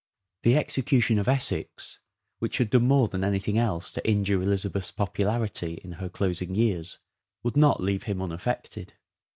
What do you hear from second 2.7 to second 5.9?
done more than any thing else to injure Elizabeth's popularity